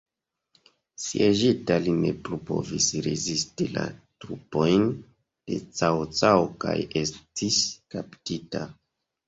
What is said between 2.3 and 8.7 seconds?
povis rezisti la trupojn de Cao Cao kaj estis kaptita.